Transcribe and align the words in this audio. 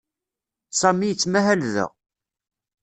Sami 0.79 1.05
yettmahal 1.07 1.61
da. 1.73 1.85